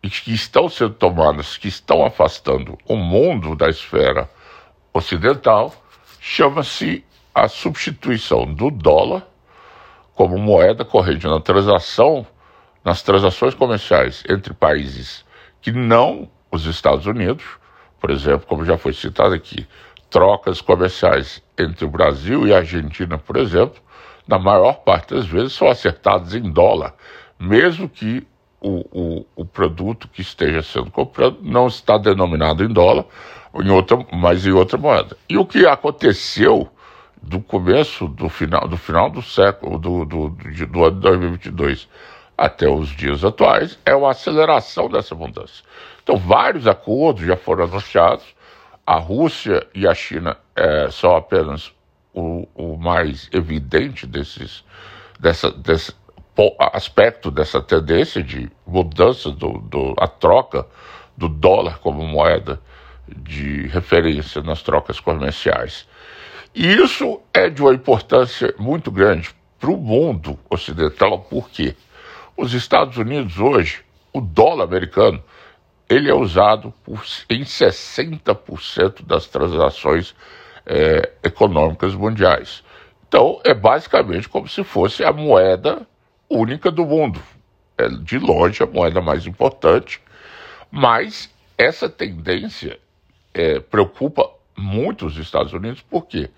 e 0.00 0.08
que 0.08 0.32
estão 0.32 0.68
sendo 0.68 0.94
tomadas, 0.94 1.56
que 1.56 1.66
estão 1.66 2.06
afastando 2.06 2.78
o 2.86 2.96
mundo 2.96 3.56
da 3.56 3.68
esfera 3.68 4.30
ocidental, 4.94 5.74
chama-se 6.20 7.04
a 7.34 7.48
substituição 7.48 8.46
do 8.46 8.70
dólar 8.70 9.26
como 10.14 10.38
moeda 10.38 10.84
corrente 10.84 11.26
na 11.26 11.40
transação, 11.40 12.24
nas 12.84 13.02
transações 13.02 13.54
comerciais 13.54 14.22
entre 14.28 14.54
países 14.54 15.24
que 15.60 15.72
não 15.72 16.28
os 16.50 16.66
Estados 16.66 17.06
Unidos, 17.06 17.44
por 18.00 18.10
exemplo, 18.10 18.46
como 18.46 18.64
já 18.64 18.76
foi 18.76 18.92
citado 18.92 19.34
aqui, 19.34 19.66
trocas 20.08 20.60
comerciais 20.60 21.42
entre 21.58 21.84
o 21.84 21.88
Brasil 21.88 22.46
e 22.46 22.52
a 22.52 22.58
Argentina, 22.58 23.16
por 23.16 23.36
exemplo, 23.36 23.80
na 24.26 24.38
maior 24.38 24.74
parte 24.80 25.14
das 25.14 25.26
vezes 25.26 25.52
são 25.52 25.68
acertadas 25.68 26.34
em 26.34 26.50
dólar, 26.50 26.94
mesmo 27.38 27.88
que 27.88 28.26
o, 28.60 28.84
o, 28.90 29.26
o 29.36 29.44
produto 29.44 30.08
que 30.08 30.20
esteja 30.20 30.62
sendo 30.62 30.90
comprado 30.90 31.38
não 31.40 31.66
está 31.66 31.96
denominado 31.96 32.62
em 32.62 32.68
dólar, 32.68 33.06
em 33.54 33.70
outra, 33.70 33.98
mas 34.12 34.46
em 34.46 34.52
outra 34.52 34.76
moeda. 34.76 35.16
E 35.28 35.38
o 35.38 35.46
que 35.46 35.66
aconteceu 35.66 36.68
do 37.22 37.40
começo 37.40 38.08
do 38.08 38.28
final 38.28 38.66
do 38.66 38.76
final 38.76 39.10
do 39.10 39.20
século 39.20 39.78
do, 39.78 40.04
do, 40.04 40.28
do, 40.30 40.66
do 40.66 40.84
ano 40.84 41.00
2022 41.00 41.88
até 42.36 42.68
os 42.68 42.88
dias 42.88 43.24
atuais 43.24 43.78
é 43.84 43.94
uma 43.94 44.10
aceleração 44.10 44.88
dessa 44.88 45.14
mudança. 45.14 45.62
Então, 46.10 46.18
vários 46.18 46.66
acordos 46.66 47.24
já 47.24 47.36
foram 47.36 47.62
anunciados. 47.62 48.24
A 48.84 48.96
Rússia 48.96 49.64
e 49.72 49.86
a 49.86 49.94
China 49.94 50.36
é, 50.56 50.90
são 50.90 51.14
apenas 51.14 51.72
o, 52.12 52.48
o 52.52 52.76
mais 52.76 53.28
evidente 53.32 54.08
desses, 54.08 54.64
dessa, 55.20 55.52
desse 55.52 55.92
aspecto 56.72 57.30
dessa 57.30 57.62
tendência 57.62 58.24
de 58.24 58.50
mudança 58.66 59.30
do, 59.30 59.58
do 59.58 59.94
a 59.96 60.08
troca 60.08 60.66
do 61.16 61.28
dólar 61.28 61.78
como 61.78 62.02
moeda 62.02 62.60
de 63.06 63.68
referência 63.68 64.42
nas 64.42 64.62
trocas 64.62 64.98
comerciais. 64.98 65.86
E 66.52 66.66
isso 66.66 67.20
é 67.32 67.48
de 67.48 67.62
uma 67.62 67.72
importância 67.72 68.52
muito 68.58 68.90
grande 68.90 69.30
para 69.60 69.70
o 69.70 69.76
mundo 69.76 70.36
ocidental, 70.50 71.20
porque 71.30 71.76
os 72.36 72.52
Estados 72.52 72.96
Unidos 72.96 73.38
hoje, 73.38 73.84
o 74.12 74.20
dólar 74.20 74.64
americano, 74.64 75.22
ele 75.90 76.08
é 76.08 76.14
usado 76.14 76.72
por, 76.84 77.04
em 77.28 77.42
60% 77.42 79.04
das 79.04 79.26
transações 79.26 80.14
é, 80.64 81.10
econômicas 81.24 81.94
mundiais. 81.96 82.62
Então, 83.08 83.40
é 83.44 83.52
basicamente 83.52 84.28
como 84.28 84.48
se 84.48 84.62
fosse 84.62 85.02
a 85.02 85.12
moeda 85.12 85.84
única 86.28 86.70
do 86.70 86.86
mundo. 86.86 87.20
É, 87.76 87.88
de 87.88 88.20
longe, 88.20 88.62
a 88.62 88.66
moeda 88.66 89.00
mais 89.00 89.26
importante. 89.26 90.00
Mas 90.70 91.28
essa 91.58 91.88
tendência 91.88 92.78
é, 93.34 93.58
preocupa 93.58 94.30
muito 94.56 95.06
os 95.06 95.16
Estados 95.16 95.52
Unidos, 95.52 95.82
porque 95.90 96.30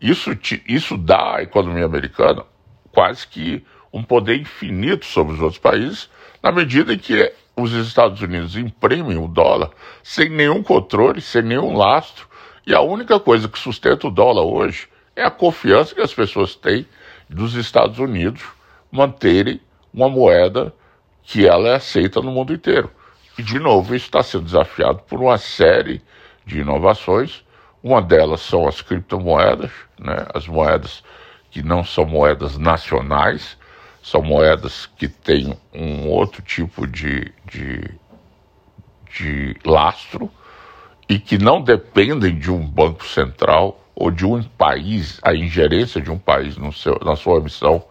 isso, 0.00 0.30
isso 0.68 0.96
dá 0.96 1.38
à 1.38 1.42
economia 1.42 1.86
americana 1.86 2.44
quase 2.92 3.26
que 3.26 3.64
um 3.92 4.02
poder 4.02 4.40
infinito 4.40 5.06
sobre 5.06 5.34
os 5.34 5.40
outros 5.40 5.58
países, 5.58 6.08
na 6.42 6.52
medida 6.52 6.94
em 6.94 6.98
que 6.98 7.32
os 7.56 7.72
Estados 7.72 8.20
Unidos 8.20 8.56
imprimem 8.56 9.18
o 9.18 9.28
dólar 9.28 9.70
sem 10.02 10.28
nenhum 10.28 10.62
controle, 10.62 11.20
sem 11.20 11.42
nenhum 11.42 11.76
lastro, 11.76 12.26
e 12.66 12.74
a 12.74 12.80
única 12.80 13.18
coisa 13.18 13.48
que 13.48 13.58
sustenta 13.58 14.06
o 14.06 14.10
dólar 14.10 14.44
hoje 14.44 14.88
é 15.14 15.24
a 15.24 15.30
confiança 15.30 15.94
que 15.94 16.00
as 16.00 16.14
pessoas 16.14 16.54
têm 16.54 16.86
dos 17.28 17.54
Estados 17.54 17.98
Unidos 17.98 18.42
manterem 18.90 19.60
uma 19.92 20.08
moeda 20.08 20.72
que 21.22 21.46
ela 21.46 21.68
é 21.68 21.74
aceita 21.74 22.20
no 22.20 22.30
mundo 22.30 22.52
inteiro. 22.52 22.90
E, 23.38 23.42
de 23.42 23.58
novo, 23.58 23.94
isso 23.94 24.06
está 24.06 24.22
sendo 24.22 24.44
desafiado 24.44 25.00
por 25.08 25.20
uma 25.20 25.38
série 25.38 26.02
de 26.44 26.60
inovações. 26.60 27.44
Uma 27.82 28.02
delas 28.02 28.40
são 28.40 28.68
as 28.68 28.80
criptomoedas, 28.80 29.70
né? 29.98 30.26
as 30.34 30.46
moedas 30.46 31.02
que 31.50 31.62
não 31.62 31.84
são 31.84 32.04
moedas 32.04 32.58
nacionais, 32.58 33.56
são 34.02 34.20
moedas 34.20 34.86
que 34.96 35.06
têm 35.06 35.56
um 35.72 36.08
outro 36.08 36.42
tipo 36.42 36.86
de, 36.86 37.32
de, 37.44 37.88
de 39.16 39.56
lastro 39.64 40.28
e 41.08 41.18
que 41.20 41.38
não 41.38 41.62
dependem 41.62 42.36
de 42.36 42.50
um 42.50 42.66
banco 42.66 43.06
central 43.06 43.80
ou 43.94 44.10
de 44.10 44.26
um 44.26 44.42
país, 44.42 45.20
a 45.22 45.34
ingerência 45.34 46.00
de 46.00 46.10
um 46.10 46.18
país 46.18 46.56
no 46.56 46.72
seu, 46.72 46.98
na 47.04 47.14
sua 47.14 47.38
emissão 47.38 47.84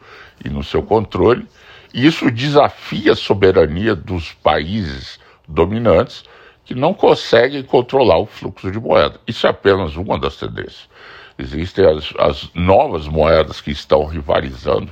e 0.43 0.49
no 0.49 0.63
seu 0.63 0.83
controle. 0.83 1.47
E 1.93 2.05
isso 2.05 2.29
desafia 2.29 3.13
a 3.13 3.15
soberania 3.15 3.95
dos 3.95 4.33
países 4.33 5.17
dominantes 5.47 6.23
que 6.65 6.75
não 6.75 6.93
conseguem 6.93 7.63
controlar 7.63 8.17
o 8.17 8.25
fluxo 8.25 8.69
de 8.69 8.79
moeda. 8.79 9.19
Isso 9.25 9.47
é 9.47 9.49
apenas 9.49 9.95
uma 9.95 10.19
das 10.19 10.35
tendências. 10.35 10.89
Existem 11.37 11.85
as, 11.85 12.13
as 12.19 12.49
novas 12.53 13.07
moedas 13.07 13.61
que 13.61 13.71
estão 13.71 14.05
rivalizando 14.05 14.91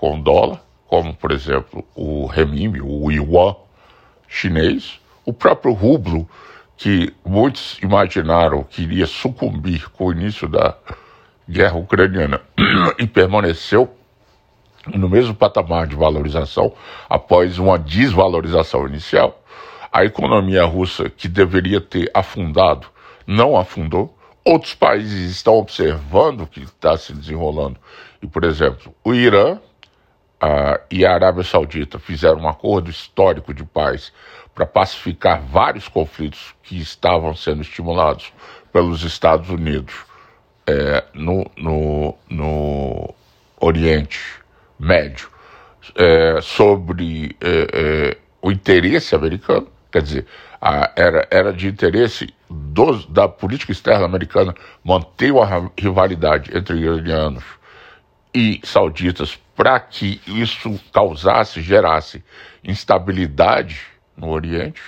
com 0.00 0.18
dólar, 0.18 0.62
como 0.88 1.14
por 1.14 1.30
exemplo 1.30 1.84
o 1.94 2.24
renminbi, 2.24 2.80
o 2.80 3.10
yuan 3.12 3.54
chinês, 4.26 4.98
o 5.26 5.32
próprio 5.32 5.74
rublo, 5.74 6.26
que 6.74 7.12
muitos 7.22 7.78
imaginaram 7.82 8.64
que 8.64 8.82
iria 8.82 9.06
sucumbir 9.06 9.90
com 9.90 10.06
o 10.06 10.12
início 10.12 10.48
da 10.48 10.74
guerra 11.46 11.76
ucraniana 11.76 12.40
e 12.98 13.06
permaneceu 13.06 13.94
no 14.86 15.06
mesmo 15.06 15.34
patamar 15.34 15.86
de 15.86 15.94
valorização 15.94 16.72
após 17.06 17.58
uma 17.58 17.78
desvalorização 17.78 18.88
inicial. 18.88 19.44
A 19.92 20.04
economia 20.06 20.64
russa, 20.64 21.10
que 21.10 21.28
deveria 21.28 21.80
ter 21.80 22.10
afundado, 22.14 22.86
não 23.26 23.54
afundou. 23.54 24.16
Outros 24.42 24.74
países 24.74 25.30
estão 25.30 25.58
observando 25.58 26.42
o 26.42 26.46
que 26.46 26.60
está 26.60 26.96
se 26.96 27.12
desenrolando. 27.12 27.76
E, 28.22 28.26
por 28.26 28.44
exemplo, 28.44 28.94
o 29.04 29.12
Irã 29.12 29.58
uh, 30.42 30.80
e 30.90 31.04
a 31.04 31.12
Arábia 31.12 31.44
Saudita 31.44 31.98
fizeram 31.98 32.40
um 32.40 32.48
acordo 32.48 32.90
histórico 32.90 33.52
de 33.52 33.64
paz 33.64 34.12
para 34.54 34.66
pacificar 34.66 35.40
vários 35.40 35.88
conflitos 35.88 36.54
que 36.62 36.78
estavam 36.78 37.34
sendo 37.34 37.62
estimulados 37.62 38.32
pelos 38.72 39.02
Estados 39.02 39.48
Unidos 39.48 39.94
é, 40.66 41.04
no, 41.14 41.50
no, 41.56 42.14
no, 42.28 43.14
Oriente 43.60 44.20
Médio. 44.78 45.28
É, 45.94 46.40
sobre 46.40 47.36
é, 47.40 47.66
é 47.72 48.16
o 48.42 48.52
interesse 48.52 49.14
americano, 49.14 49.66
quer 49.90 50.02
dizer, 50.02 50.26
a, 50.60 50.92
era, 50.94 51.26
era 51.30 51.52
de 51.52 51.68
interesse 51.68 52.32
dos, 52.48 53.06
da 53.06 53.28
política 53.28 53.72
externa 53.72 54.04
americana 54.04 54.54
manter 54.84 55.32
uma 55.32 55.70
rivalidade 55.76 56.56
entre 56.56 56.78
iranianos 56.78 57.44
e 58.34 58.60
sauditas 58.62 59.38
para 59.60 59.78
que 59.78 60.22
isso 60.26 60.80
causasse, 60.90 61.60
gerasse 61.60 62.24
instabilidade 62.64 63.82
no 64.16 64.30
Oriente. 64.30 64.80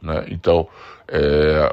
Né? 0.00 0.24
Então, 0.28 0.66
é, 1.06 1.70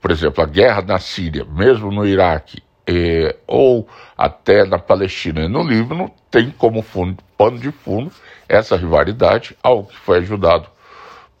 por 0.00 0.12
exemplo, 0.12 0.44
a 0.44 0.46
guerra 0.46 0.80
na 0.82 1.00
Síria, 1.00 1.44
mesmo 1.44 1.90
no 1.90 2.06
Iraque, 2.06 2.62
é, 2.86 3.34
ou 3.48 3.88
até 4.16 4.64
na 4.64 4.78
Palestina 4.78 5.40
e 5.40 5.48
no 5.48 5.64
Líbano, 5.64 6.08
tem 6.30 6.52
como 6.52 6.82
fundo, 6.82 7.20
pano 7.36 7.58
de 7.58 7.72
fundo 7.72 8.12
essa 8.48 8.76
rivalidade, 8.76 9.56
algo 9.60 9.88
que 9.88 9.98
foi 9.98 10.18
ajudado 10.18 10.68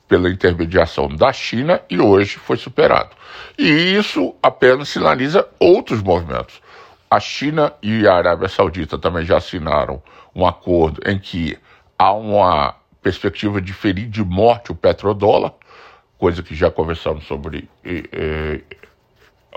pela 0.08 0.28
intermediação 0.28 1.06
da 1.06 1.32
China 1.32 1.80
e 1.88 2.00
hoje 2.00 2.38
foi 2.38 2.56
superado. 2.56 3.10
E 3.56 3.94
isso 3.96 4.34
apenas 4.42 4.88
sinaliza 4.88 5.46
outros 5.60 6.02
movimentos. 6.02 6.60
A 7.08 7.20
China 7.20 7.72
e 7.80 8.08
a 8.08 8.14
Arábia 8.14 8.48
Saudita 8.48 8.98
também 8.98 9.24
já 9.24 9.36
assinaram 9.36 10.02
um 10.34 10.46
acordo 10.46 11.00
em 11.08 11.18
que 11.18 11.58
há 11.98 12.12
uma 12.12 12.74
perspectiva 13.02 13.60
de 13.60 13.72
ferir 13.72 14.08
de 14.08 14.24
morte 14.24 14.72
o 14.72 14.74
petrodólar, 14.74 15.52
coisa 16.18 16.42
que 16.42 16.54
já 16.54 16.70
conversamos 16.70 17.24
sobre 17.26 17.68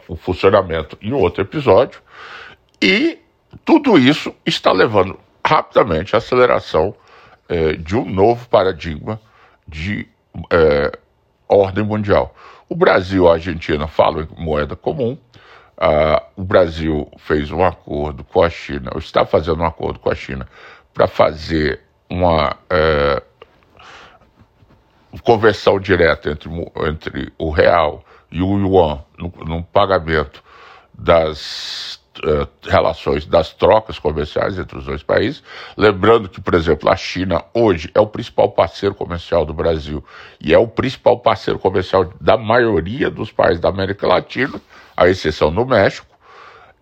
o 0.08 0.16
funcionamento 0.16 0.98
em 1.02 1.14
outro 1.14 1.42
episódio, 1.42 2.02
e 2.82 3.20
tudo 3.64 3.98
isso 3.98 4.34
está 4.46 4.72
levando 4.72 5.20
rapidamente 5.46 6.16
à 6.16 6.18
aceleração 6.18 6.96
eh, 7.48 7.74
de 7.74 7.96
um 7.96 8.06
novo 8.06 8.48
paradigma 8.50 9.22
de 9.68 10.08
eh, 10.52 10.92
ordem 11.48 11.84
mundial. 11.84 12.36
O 12.68 12.76
Brasil 12.76 13.26
e 13.26 13.28
a 13.28 13.34
Argentina 13.34 13.88
falam 13.88 14.24
em 14.24 14.44
moeda 14.44 14.76
comum, 14.76 15.18
Uh, 15.78 16.24
o 16.38 16.44
Brasil 16.44 17.12
fez 17.18 17.52
um 17.52 17.64
acordo 17.64 18.24
com 18.24 18.42
a 18.42 18.50
China, 18.50 18.92
ou 18.94 19.00
está 19.00 19.26
fazendo 19.26 19.62
um 19.62 19.66
acordo 19.66 20.00
com 20.00 20.10
a 20.10 20.16
China, 20.16 20.48
para 20.94 21.08
fazer 21.08 21.82
uma 22.10 22.56
é, 22.70 23.22
conversão 25.22 25.80
direta 25.80 26.30
entre, 26.30 26.50
entre 26.88 27.34
o 27.38 27.50
real 27.50 28.04
e 28.32 28.42
o 28.42 28.58
yuan 28.58 29.04
no, 29.18 29.34
no 29.46 29.64
pagamento 29.64 30.44
das 30.94 32.00
uh, 32.20 32.48
relações, 32.64 33.26
das 33.26 33.54
trocas 33.54 34.00
comerciais 34.00 34.58
entre 34.58 34.78
os 34.78 34.86
dois 34.86 35.04
países. 35.04 35.44
Lembrando 35.76 36.30
que, 36.30 36.42
por 36.42 36.54
exemplo, 36.54 36.90
a 36.90 36.96
China 36.96 37.44
hoje 37.54 37.90
é 37.94 38.00
o 38.00 38.08
principal 38.08 38.52
parceiro 38.52 38.96
comercial 38.96 39.46
do 39.46 39.54
Brasil 39.54 40.04
e 40.40 40.54
é 40.54 40.58
o 40.58 40.68
principal 40.68 41.20
parceiro 41.20 41.60
comercial 41.60 42.14
da 42.20 42.38
maioria 42.38 43.10
dos 43.10 43.32
países 43.32 43.60
da 43.60 43.70
América 43.70 44.08
Latina, 44.08 44.62
à 44.96 45.08
exceção 45.08 45.54
do 45.54 45.66
México. 45.66 46.08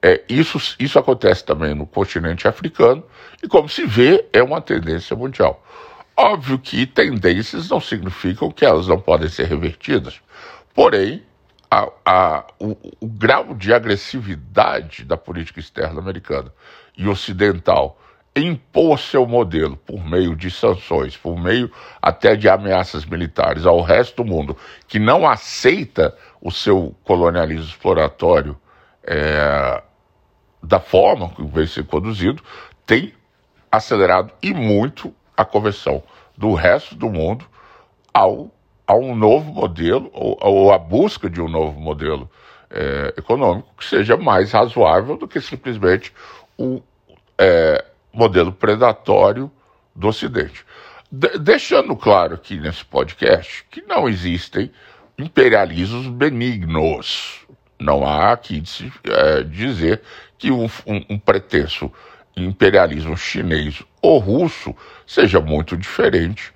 É, 0.01 0.21
isso, 0.27 0.59
isso 0.79 0.99
acontece 0.99 1.45
também 1.45 1.73
no 1.73 1.85
continente 1.87 2.47
africano 2.47 3.03
e, 3.41 3.47
como 3.47 3.69
se 3.69 3.85
vê, 3.85 4.25
é 4.33 4.43
uma 4.43 4.59
tendência 4.59 5.15
mundial. 5.15 5.63
Óbvio 6.15 6.59
que 6.59 6.85
tendências 6.85 7.69
não 7.69 7.79
significam 7.79 8.51
que 8.51 8.65
elas 8.65 8.87
não 8.87 8.99
podem 8.99 9.29
ser 9.29 9.47
revertidas. 9.47 10.21
Porém, 10.73 11.23
a, 11.73 11.89
a, 12.05 12.45
o, 12.59 12.77
o, 12.99 13.07
grau 13.07 13.55
de 13.55 13.73
agressividade 13.73 15.03
da 15.03 15.17
política 15.17 15.59
externa 15.59 15.99
americana 15.99 16.53
e 16.95 17.07
ocidental 17.07 17.99
impor 18.35 18.99
seu 18.99 19.25
modelo 19.25 19.75
por 19.77 20.05
meio 20.05 20.35
de 20.35 20.51
sanções, 20.51 21.17
por 21.17 21.35
meio 21.35 21.71
até 21.99 22.35
de 22.35 22.47
ameaças 22.47 23.05
militares 23.05 23.65
ao 23.65 23.81
resto 23.81 24.23
do 24.23 24.29
mundo 24.29 24.55
que 24.87 24.99
não 24.99 25.27
aceita 25.27 26.15
o 26.39 26.51
seu 26.51 26.95
colonialismo 27.03 27.65
exploratório 27.65 28.55
é, 29.03 29.81
da 30.61 30.79
forma 30.79 31.29
que 31.29 31.43
vem 31.43 31.65
sendo 31.65 31.87
conduzido, 31.87 32.43
tem 32.85 33.13
acelerado 33.71 34.31
e 34.43 34.53
muito 34.53 35.13
a 35.35 35.43
conversão 35.43 36.03
do 36.37 36.53
resto 36.53 36.93
do 36.93 37.09
mundo 37.09 37.45
ao 38.13 38.51
a 38.93 38.97
um 38.97 39.15
novo 39.15 39.51
modelo, 39.51 40.09
ou, 40.13 40.37
ou 40.39 40.71
a 40.71 40.77
busca 40.77 41.29
de 41.29 41.41
um 41.41 41.47
novo 41.47 41.79
modelo 41.79 42.29
é, 42.69 43.13
econômico 43.17 43.69
que 43.77 43.85
seja 43.85 44.15
mais 44.15 44.51
razoável 44.51 45.17
do 45.17 45.27
que 45.27 45.41
simplesmente 45.41 46.13
o 46.57 46.81
é, 47.37 47.83
modelo 48.13 48.51
predatório 48.51 49.51
do 49.95 50.07
Ocidente. 50.07 50.65
De 51.11 51.37
deixando 51.37 51.95
claro 51.95 52.35
aqui 52.35 52.59
nesse 52.59 52.85
podcast 52.85 53.65
que 53.69 53.81
não 53.81 54.07
existem 54.07 54.71
imperialismos 55.17 56.07
benignos. 56.07 57.41
Não 57.79 58.05
há 58.05 58.31
aqui 58.31 58.61
de 58.61 58.69
se 58.69 58.91
é, 59.05 59.43
dizer 59.43 60.01
que 60.37 60.51
um, 60.51 60.65
um, 60.85 61.05
um 61.09 61.19
pretenso 61.19 61.91
imperialismo 62.35 63.15
chinês 63.15 63.83
ou 64.01 64.17
russo 64.17 64.75
seja 65.05 65.39
muito 65.39 65.77
diferente 65.77 66.51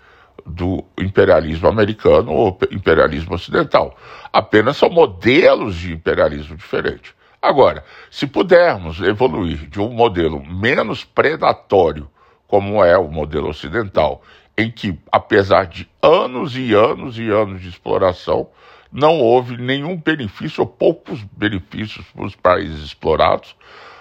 do 0.48 0.84
imperialismo 0.98 1.68
americano 1.68 2.32
ou 2.32 2.58
imperialismo 2.72 3.36
ocidental. 3.36 3.96
Apenas 4.32 4.78
são 4.78 4.90
modelos 4.90 5.76
de 5.76 5.94
imperialismo 5.94 6.56
diferentes. 6.56 7.14
Agora, 7.42 7.84
se 8.10 8.26
pudermos 8.26 9.00
evoluir 9.02 9.68
de 9.68 9.80
um 9.80 9.90
modelo 9.90 10.44
menos 10.44 11.04
predatório, 11.04 12.10
como 12.48 12.84
é 12.84 12.98
o 12.98 13.10
modelo 13.10 13.50
ocidental, 13.50 14.24
em 14.58 14.72
que, 14.72 14.98
apesar 15.12 15.68
de 15.68 15.88
anos 16.02 16.58
e 16.58 16.74
anos 16.74 17.20
e 17.20 17.30
anos 17.30 17.62
de 17.62 17.70
exploração, 17.70 18.50
não 18.92 19.20
houve 19.20 19.58
nenhum 19.58 19.98
benefício 19.98 20.62
ou 20.62 20.68
poucos 20.68 21.22
benefícios 21.24 22.06
para 22.08 22.26
os 22.26 22.36
países 22.36 22.84
explorados. 22.84 23.56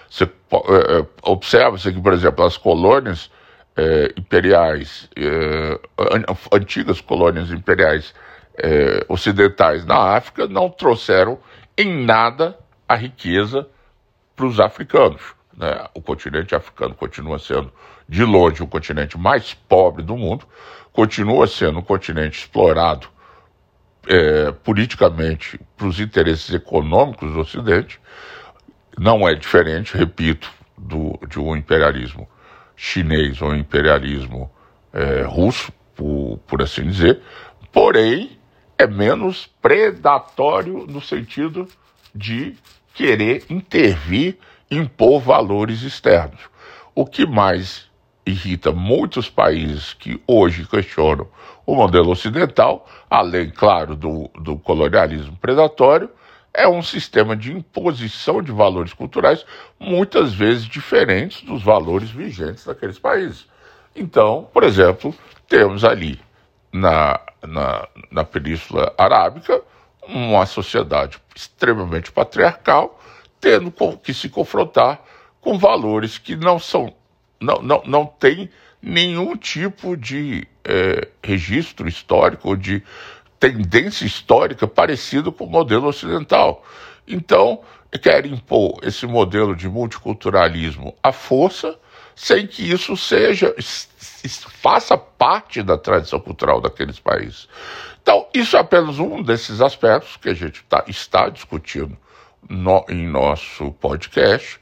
Você 0.09 0.23
é, 0.23 1.05
observa-se 1.21 1.91
que, 1.91 2.01
por 2.01 2.13
exemplo, 2.13 2.43
as 2.43 2.57
colônias 2.57 3.29
é, 3.77 4.11
imperiais, 4.17 5.07
é, 5.15 5.79
antigas 6.51 6.99
colônias 6.99 7.51
imperiais 7.51 8.13
é, 8.57 9.05
ocidentais 9.07 9.85
na 9.85 10.15
África 10.15 10.47
não 10.47 10.67
trouxeram 10.67 11.37
em 11.77 12.03
nada 12.03 12.57
a 12.89 12.95
riqueza 12.95 13.67
para 14.35 14.47
os 14.47 14.59
africanos. 14.59 15.21
Né? 15.55 15.85
O 15.93 16.01
continente 16.01 16.55
africano 16.55 16.95
continua 16.95 17.37
sendo, 17.37 17.71
de 18.09 18.23
longe, 18.23 18.63
o 18.63 18.67
continente 18.67 19.15
mais 19.15 19.53
pobre 19.53 20.01
do 20.01 20.17
mundo, 20.17 20.47
continua 20.91 21.45
sendo 21.45 21.77
um 21.77 21.83
continente 21.83 22.39
explorado 22.39 23.07
é, 24.07 24.51
politicamente 24.51 25.59
para 25.75 25.87
os 25.87 25.99
interesses 25.99 26.51
econômicos 26.51 27.31
do 27.31 27.39
Ocidente. 27.39 27.99
Não 28.97 29.27
é 29.27 29.35
diferente, 29.35 29.95
repito, 29.95 30.51
do, 30.75 31.19
de 31.27 31.39
um 31.39 31.55
imperialismo 31.55 32.27
chinês 32.77 33.41
ou 33.41 33.53
imperialismo 33.55 34.49
é, 34.93 35.23
russo, 35.23 35.73
por, 35.95 36.39
por 36.47 36.61
assim 36.61 36.83
dizer, 36.83 37.21
porém 37.73 38.37
é 38.77 38.85
menos 38.85 39.47
predatório 39.59 40.85
no 40.87 41.01
sentido 41.01 41.67
de 42.13 42.55
querer 42.93 43.43
intervir, 43.49 44.37
impor 44.69 45.19
valores 45.19 45.81
externos. 45.81 46.41
O 46.93 47.05
que 47.05 47.25
mais 47.25 47.87
irrita 48.25 48.71
muitos 48.71 49.29
países 49.29 49.93
que 49.93 50.21
hoje 50.27 50.67
questionam 50.67 51.27
o 51.65 51.75
modelo 51.75 52.11
ocidental, 52.11 52.87
além, 53.09 53.49
claro, 53.49 53.95
do, 53.95 54.29
do 54.39 54.57
colonialismo 54.57 55.35
predatório, 55.37 56.09
é 56.53 56.67
um 56.67 56.81
sistema 56.81 57.35
de 57.35 57.51
imposição 57.51 58.41
de 58.41 58.51
valores 58.51 58.93
culturais 58.93 59.45
muitas 59.79 60.33
vezes 60.33 60.65
diferentes 60.65 61.41
dos 61.41 61.61
valores 61.61 62.09
vigentes 62.09 62.65
daqueles 62.65 62.97
países. 62.97 63.45
Então, 63.95 64.49
por 64.53 64.63
exemplo, 64.63 65.13
temos 65.47 65.83
ali 65.83 66.19
na, 66.71 67.19
na, 67.45 67.87
na 68.11 68.23
Península 68.23 68.93
Arábica 68.97 69.61
uma 70.07 70.45
sociedade 70.45 71.19
extremamente 71.35 72.11
patriarcal, 72.11 72.99
tendo 73.39 73.71
que 74.01 74.13
se 74.13 74.29
confrontar 74.29 75.01
com 75.41 75.57
valores 75.57 76.17
que 76.17 76.35
não 76.35 76.59
são, 76.59 76.93
não, 77.39 77.61
não, 77.61 77.83
não 77.85 78.05
tem 78.05 78.49
nenhum 78.81 79.35
tipo 79.35 79.97
de 79.97 80.47
é, 80.63 81.07
registro 81.23 81.87
histórico 81.87 82.49
ou 82.49 82.55
de 82.55 82.83
tendência 83.39 84.05
histórica 84.05 84.67
parecida 84.67 85.31
com 85.31 85.45
o 85.45 85.49
modelo 85.49 85.87
ocidental. 85.87 86.63
Então, 87.07 87.61
quer 88.01 88.25
impor 88.25 88.79
esse 88.83 89.05
modelo 89.05 89.55
de 89.55 89.67
multiculturalismo 89.67 90.95
à 91.01 91.11
força, 91.11 91.77
sem 92.15 92.47
que 92.47 92.69
isso 92.69 92.97
seja 92.97 93.55
faça 94.61 94.97
parte 94.97 95.61
da 95.61 95.77
tradição 95.77 96.19
cultural 96.19 96.59
daqueles 96.59 96.99
países. 96.99 97.47
Então, 98.01 98.27
isso 98.33 98.57
é 98.57 98.59
apenas 98.59 98.99
um 98.99 99.21
desses 99.21 99.61
aspectos 99.61 100.17
que 100.17 100.29
a 100.29 100.33
gente 100.33 100.63
tá, 100.63 100.83
está 100.87 101.29
discutindo 101.29 101.97
no, 102.49 102.85
em 102.89 103.07
nosso 103.07 103.71
podcast 103.73 104.59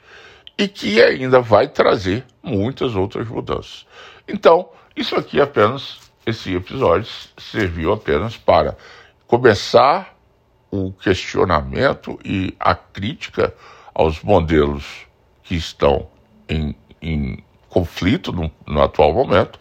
e 0.58 0.68
que 0.68 1.02
ainda 1.02 1.40
vai 1.40 1.68
trazer 1.68 2.26
muitas 2.42 2.96
outras 2.96 3.28
mudanças. 3.28 3.86
Então, 4.28 4.70
isso 4.96 5.16
aqui 5.16 5.40
é 5.40 5.44
apenas 5.44 6.05
esse 6.26 6.56
episódio 6.56 7.10
serviu 7.38 7.94
apenas 7.94 8.38
para 8.38 8.78
começar 9.28 10.16
o 10.72 10.92
questionamento 10.92 12.20
e 12.24 12.56
a 12.60 12.76
crítica 12.76 13.54
aos 13.94 14.22
modelos 14.22 15.06
que 15.44 15.56
estão 15.56 16.08
em, 16.50 16.76
em 17.02 17.44
conflito 17.70 18.32
no, 18.32 18.52
no 18.66 18.82
atual 18.82 19.14
momento 19.14 19.60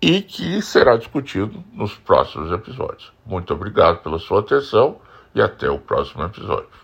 e 0.00 0.20
que 0.20 0.60
será 0.60 0.96
discutido 0.96 1.64
nos 1.72 1.94
próximos 1.94 2.52
episódios. 2.52 3.12
Muito 3.24 3.52
obrigado 3.54 4.02
pela 4.02 4.18
sua 4.18 4.40
atenção 4.40 5.00
e 5.34 5.40
até 5.40 5.68
o 5.70 5.78
próximo 5.78 6.24
episódio. 6.24 6.68